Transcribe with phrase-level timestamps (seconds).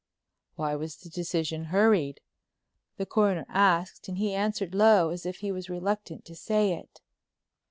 [0.55, 2.21] "Why was the decision hurried?"
[2.97, 7.01] the Coroner asked and he answered low, as if he was reluctant to say it.